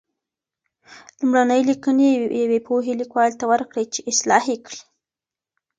[1.19, 2.09] لومړني لیکنې
[2.43, 4.81] یوې پوهې لیکوال ته ورکړئ چې اصلاح یې کړي.